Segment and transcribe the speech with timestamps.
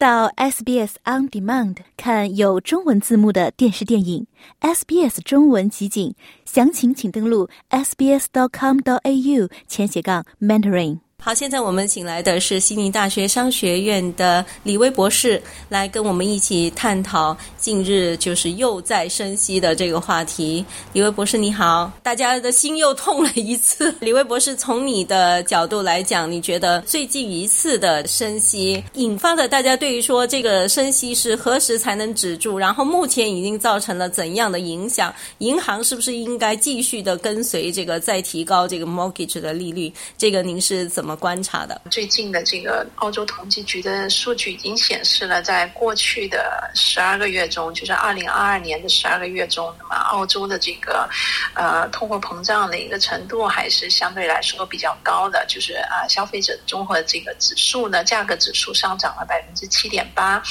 [0.00, 4.26] 到 SBS On Demand 看有中文字幕的电视电影
[4.62, 6.14] ，SBS 中文集锦，
[6.46, 11.09] 详情请登录 sbs.com.au 前斜杠 mentoring。
[11.22, 20.64] 好，现在我们请来的是悉尼大学商学院的李威博士，来跟我们一起探讨近日就是又在升息的这个话题。
[20.94, 23.94] 李威博士，你好，大家的心又痛了一次。
[24.00, 32.56] 李威博士，从你的角度来讲，你觉得最近一次的升息引发了大家对于说这个升息是何时才能止住？
[32.56, 35.14] 然后目前已经造成了怎样的影响？
[35.38, 39.92] 银行是不是应该继续的跟随这个再提高这个 mortgage 的利率？
[40.16, 41.09] 这个您是怎么？
[41.16, 41.80] 观察的？
[41.90, 51.08] 最近的这个澳洲统计局的数据已经显示了，在过去的十二个月中，就是二零二二年的十二个月中，那么澳洲的这个
[51.54, 60.42] 呃通货膨胀的一个程度还是相对来说比较高的，就是啊消费者综合这个指数呢，价格指数上涨了百分之七点八，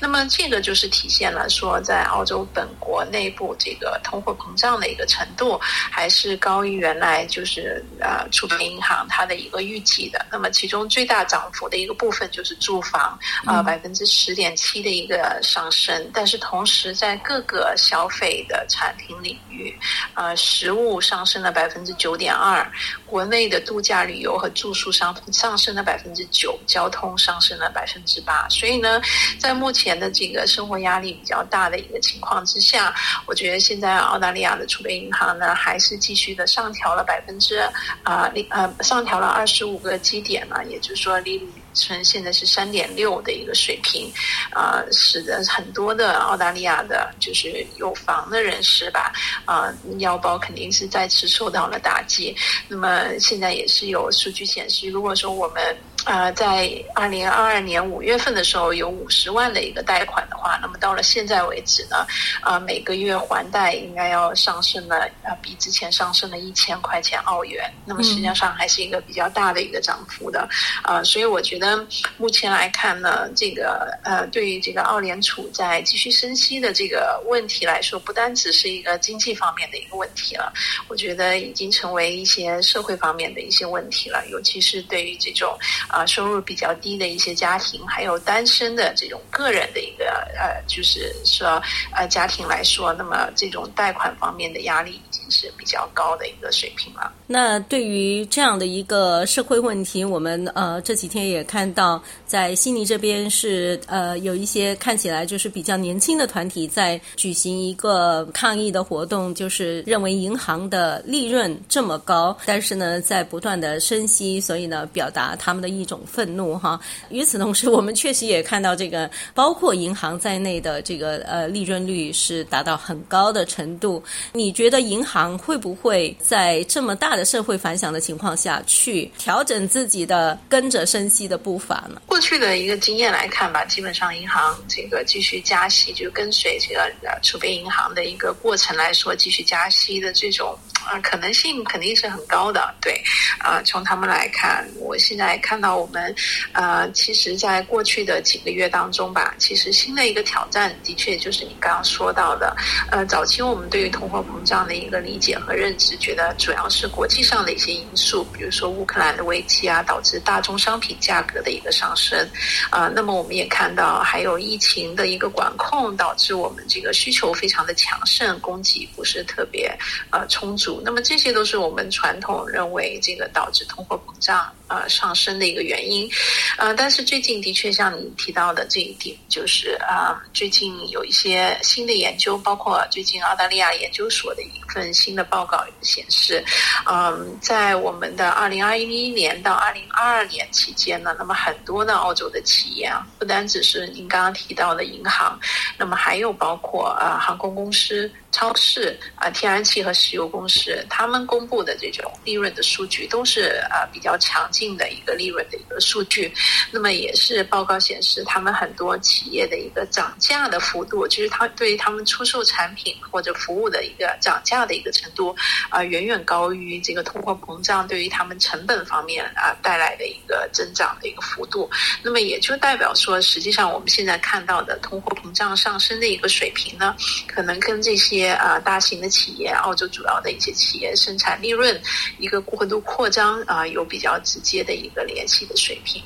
[0.00, 9.99] 那么这个就是体现了说，在澳洲本国内部这个通货膨胀的一个程度还是高于原来就是呃储备银行它的一个预期。
[10.30, 16.10] 那么其中最大涨幅的一个部分就是住房，啊，百分之十点七的一个上升。
[16.14, 19.76] 但是同时在各个消费的产品领域，
[20.14, 22.66] 呃，食物上升了百分之九点二，
[23.04, 28.48] 国内的度假旅游和住宿上上升了百分之九，交通上升了百分之八。
[28.48, 29.00] 所以呢，
[29.38, 32.94] 在目前的这个生活压力比较大的一个情况之下，
[33.26, 37.58] 我觉得现在澳大利亚的储备银行呢，还是继续的上调了百分之
[38.04, 39.89] 啊，呃，上调了二十五个。
[39.90, 44.12] 个基点嘛，也就是说利率呈现的是三点六的一个水平，
[44.52, 49.12] 啊，使得很多的澳大利亚的，就是有房的人士吧，
[49.44, 52.34] 啊，腰包肯定是再次受到了打击。
[52.68, 55.76] 那么现在也是有数据显示，如果说我们。
[56.06, 62.06] 呃，在二零二二年五月份的时候有五十万的一个贷款的话，那么到了现在为止呢，
[62.40, 67.70] 啊，每个月还贷应该要上升了，啊，比之前上升了一千块钱澳元。
[67.84, 70.48] 那么实际上还是一个比较大的一个涨幅的，
[70.82, 80.50] 啊，所以我觉得那目前来看呢，这个呃，对于这个澳联储在继续升息的这个问题来说，不单只是一个经济方面的一个问题了，
[80.88, 85.54] 我觉得已经成为一些社会方面的一些问题了，尤其是对于这种。
[85.88, 90.09] 啊，收入比较低的一些家庭，还有单身的这种个人的一个
[90.40, 91.62] 呃，就是说
[91.94, 97.12] 呃家庭来说，那么这种贷款方面的压力已经是比较高的一个水平了。
[97.26, 115.70] 那对于这样的一个社会问题，我们呃这几天也看到，在悉尼这边是呃有一些看起来就是比较年轻的团体在举行一个抗议的活动，就是认为银行的利润这么高，但是呢在不断的升息，所以呢表达他们的。
[115.70, 116.78] 一种愤怒哈。
[117.10, 124.00] 与此同时，我们确实也看到这个，包括银行在在内的这个呃利润率是达到很高的程度。
[124.32, 132.00] 你觉得银行会不会在这么大的社会反响的情况下去调整自己的跟着升息的步伐呢？
[132.06, 136.88] 过去的一个经验来看吧，基本上银行这个继续加息，就跟随这个
[137.22, 140.56] 储备银行的一个过程来说，继续加息的这种
[140.86, 142.72] 啊可能性肯定是很高的。
[142.80, 143.02] 对
[143.40, 145.80] 啊，从他们来看，我现在看到。
[145.80, 146.14] 我们
[146.52, 152.56] 呃，其实，在过去的几个月当中吧，其实新的一个挑战，的确就是你刚刚说到的，
[152.90, 162.28] 呃，早期我们对于通货膨胀的一个理解和认知，觉得主要是国际上的一些因素，比如说乌克兰的危机啊，导致大宗商品价格的一个上升，
[162.70, 169.76] 啊，那么我们也看到还有疫情的一个管控，导致我们这个需求非常的强盛，供给不是特别
[170.10, 175.60] 呃充足，那么这些都是我们传统认为这个导致通货膨胀呃上升的一个。
[175.60, 176.10] 原因，
[176.56, 186.42] 呃，但是最近的确像你提到的这一点，就是啊，最近有一些新的研究，包括最近澳大利亚研究所的一份新的报告显示，
[186.86, 195.38] 嗯，在我们的二零二一年到二零二二年期间呢，那么很多的澳洲的企业啊，不单只是您刚刚提到的银行，
[195.76, 198.10] 那么还有包括啊航空公司。
[198.40, 206.32] 超市啊，天然气和石油公司，他们公布的这种利润的数据都是啊比较强劲的一个利润的一个数据。
[206.70, 215.36] 那么也是报告显示，他们很多企业的一个涨价的幅度，就是他对于他们出售产品或者服务的一个涨价的一个程度
[215.68, 221.68] 啊，远远高于这个通货膨胀对于他们成本方面啊带来的一个增长的一个幅度。
[222.02, 226.96] 那么也就代表说，实际上我们现在看到的通货膨胀上升的一个水平呢，
[227.26, 228.29] 可能跟这些。
[228.30, 231.80] 些啊大型的企业，澳洲主要的一些企业生产利润
[232.18, 236.02] 一个过度扩张啊，有比较直接的一个联系的水平。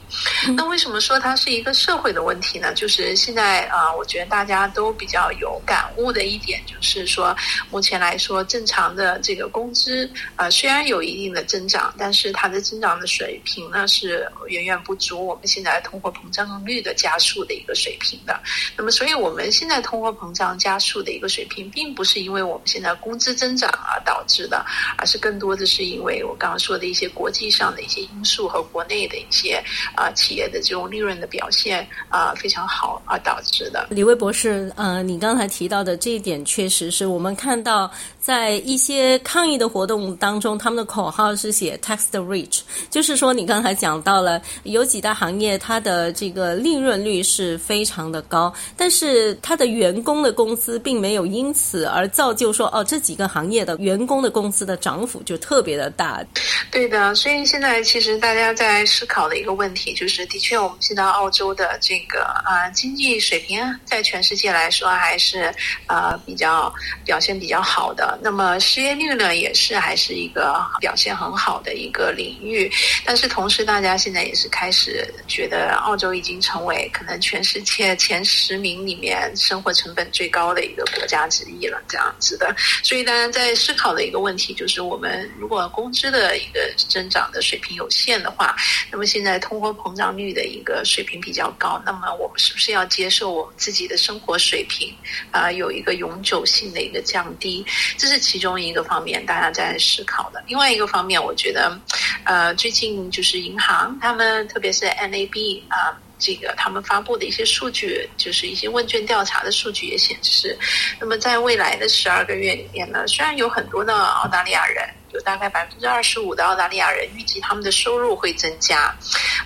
[0.57, 2.73] 那为什么说它是一个社会的问题呢？
[2.75, 7.37] 就是现在啊，我觉得大家都比较有感悟的一点，就是说
[7.71, 18.41] 目前来说，正常的这个工资啊，虽然有一定的增长，但是它的增长的水平呢是远远不足我们现在通货膨胀率的加速的一个水平的。
[18.77, 24.65] 那么，所以我们现在通货膨胀加速的一个水平，并不是是因为我们现在工资增长而导致的，
[24.97, 29.61] 而是更多的是因为我刚刚说的一些国际上的一些因素和国内的一些
[29.97, 33.89] 啊企业的这种利润的表现啊非常好而导致的。
[33.91, 37.91] 李威博士，呃，你刚才提到的这一点，确实是我们看到
[38.21, 42.61] 在一些抗议的活动当中，他们的口号是写 “tax the rich”，
[42.91, 48.55] 就是说你刚才讲到了有几大行业，它的这个利润率是非常的高。
[48.77, 56.25] 但是他的员工的工资并没有因此而造就说哦，这几个行业的员工的工资的涨幅就特别的大。
[56.71, 65.55] 对的，所以现在其实大家在思考的一个问题就是，的确我们现在澳洲的这个啊经济水平在全世界来说还是
[65.87, 66.73] 啊比较
[67.05, 68.19] 表现比较好的。
[68.23, 72.71] 那么失业率呢也是还是一个表现很好的一个领域。
[73.05, 82.55] 但是同时大家现在也是开始觉得澳洲已经成为可能全世界前十名里面生活成本最高的一个国家之一了，这样子的。
[82.83, 88.55] 所以大家在思考的一个问题就是，我们如果工资的一个增长的水平有限的话，
[88.91, 94.95] 那么现在通货膨胀率的一个水平比较高，那么我们是不是要接受我们自己的生活水平
[95.31, 97.65] 啊有一个永久性的一个降低？
[97.97, 100.43] 这是其中一个方面，大家在思考的。
[100.47, 101.79] 另外一个方面，我觉得，
[102.25, 105.99] 呃，最近就是银行他们，特别是 NAB 啊。
[106.19, 110.59] 这个他们发布的一些数据，就是一些问卷调查的数据也显示，
[111.01, 118.95] 那么在未来的十二个月里面呢，虽然有很多的澳大利亚人，有大概百分之二十五的澳大利亚人预计他们的收入会增加，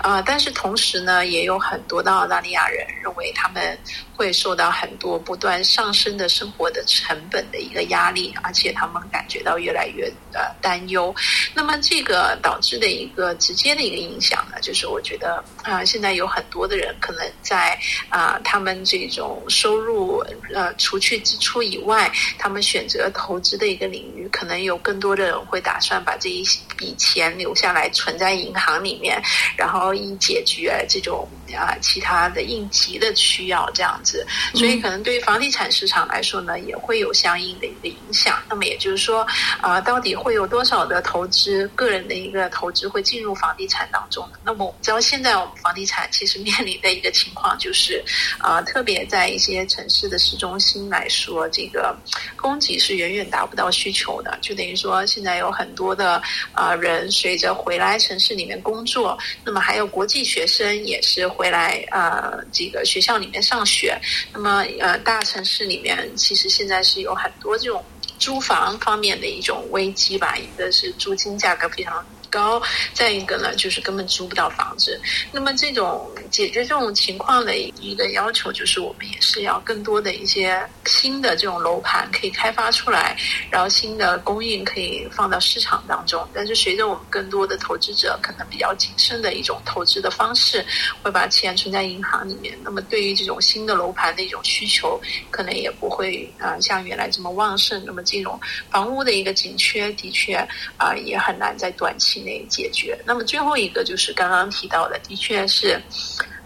[0.01, 3.79] 啊，但是同时呢，也有很多的澳大利亚人认为他们。
[4.19, 11.15] 会受到很多不断上升的生活的成本的一个压力，而且他们感觉到越来越的担忧。
[11.55, 17.79] 那么这个导致的一个直接的一个影响呢，就是我觉得啊，现在有很多的人可能在
[18.09, 20.25] 啊，他们这种收入
[20.55, 26.45] 呃除去支出以外，他们选择投资的一个领域，可能有更多的人会打算把这一
[26.77, 29.21] 笔钱留下来存在银行里面，
[29.57, 34.27] 然后以解决这种啊其他的应急的需要这样子。
[34.55, 38.39] 所以，可能对于房地产市场来说呢，也会有相应的一个影响。
[38.49, 39.27] 那么，也就是说，
[39.61, 44.48] 啊，到底会有多少的投资，个人的一个投资会进入房地产当中呢？
[44.49, 48.03] 那么，我们知道现在我们房地产其实面临的一个情况就是，
[48.39, 51.95] 啊，特别在一些城市的市中心来说，这个
[52.35, 54.39] 供给是远远达不到需求的。
[54.41, 56.23] 就等于说，现在有很多的
[56.53, 64.01] 啊人随着回来城市里面工作，那么还有国际学生也是回来啊，这个学校里面上学。
[64.33, 67.85] 那么，呃，大城市里面其实现在是有很多这种
[68.19, 72.03] 租房方面的一种危机吧，一个是租金价格非常。
[72.31, 72.61] 高，
[72.93, 75.01] 再一个呢，就是根本租不到房子。
[75.33, 83.17] 那么这种解决这种情况的一个要求，就是我们也是要更多的一些新的这种楼盘可以开发出来，
[83.51, 86.27] 然后新的供应可以放到市场当中。
[86.35, 90.65] 但是随着我们更多的投资者可能比较谨慎的一种投资的方式，
[91.03, 92.57] 会把钱存在银行里面。
[92.63, 95.01] 那么对于这种新的楼盘的一种需求，
[95.31, 97.83] 可能也不会啊像原来这么旺盛。
[97.87, 98.39] 那么这种
[98.71, 100.35] 房屋的一个紧缺，的确
[100.77, 102.18] 啊也很难在短期。
[102.21, 102.99] 内解决。
[103.05, 105.81] 那么最后一个就是刚刚提到的，的确是。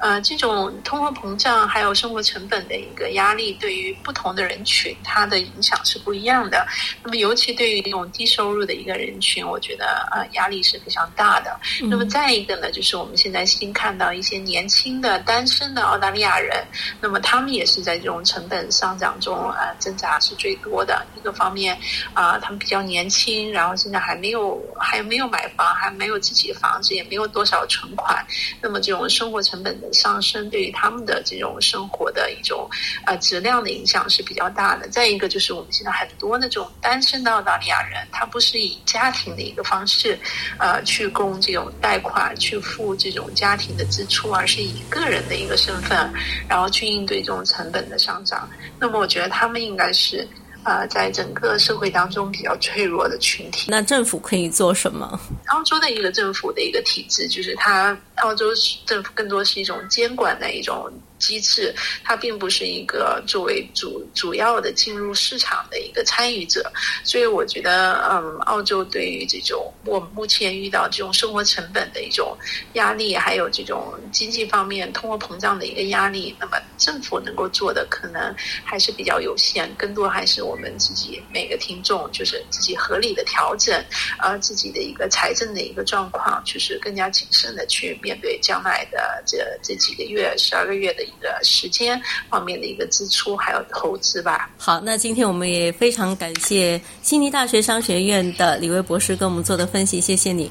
[0.02, 6.66] 呃，这种通货膨胀还有生活成本的一个压力，对于不同的人群，它的影响是不一样的。
[7.04, 11.56] 那么，尤其对于这种低收入的一个人群，我觉得呃压力是非常大的。
[11.88, 16.66] 那么，再一个呢，就是我们现在新看到一些年轻的单身的澳大利亚人，
[17.00, 21.06] 那么他们也是在这种成本上涨中啊挣扎是最多的。
[21.16, 21.78] 一个方面
[22.12, 28.26] 啊，他们比较年轻，然后现在还没有还没有买房，还没有自己的房子，也没有多少存款，
[28.61, 29.91] 那么这种生活成本的。
[29.92, 32.68] 上升对于他们的这种生活的一种
[33.06, 34.88] 呃质量的影响是比较大的。
[34.88, 40.18] 再一个就是我们现在很多那种单身的澳大利亚人，他不是以家庭的一个方式
[40.58, 46.12] 呃去供这种贷款去付这种家庭的支出，而是以个人的一个身份，
[46.49, 48.49] 然后去应对这种成本的上涨。
[48.78, 50.26] 那么我觉得他们应该是。
[50.64, 55.18] 呃，在整个社会当中比较脆弱的群体，那政府可以做什么？
[55.46, 58.47] 澳洲的一个政府的一个体制，就是它澳洲
[58.87, 60.91] 政府更多是一种监管的一种。
[61.23, 66.69] 机制，它并不是一个作为主主要的进入市场的一个参与者，
[67.05, 72.37] 所以我觉得，嗯，澳洲对于这种我们目前遇到这种生活成本的一种
[72.73, 83.81] 压力，还有这种经济方面通货膨胀的一个压力，那么政府能够做的可能还是比较有限，更多还是我们自己每个听众，就是自己合理的调整，
[84.19, 91.02] 呃，自己的一个财政的一个状况，就是更加谨慎的去面面对将来的这这几个月、十二个月的。
[91.12, 94.50] 一个时间方面的一个支出，还有投资吧。
[94.57, 100.50] 好，那今天我们也非常感谢悉尼大学商学院的李威博士跟我们做的分析，谢谢你。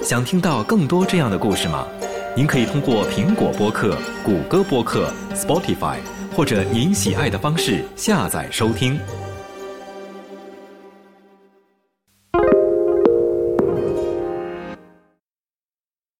[0.00, 1.86] 想听到更多这样的故事吗？
[2.34, 5.98] 您可以通过苹果播客、谷歌播客、Spotify
[6.34, 8.98] 或者您喜爱的方式下载收听。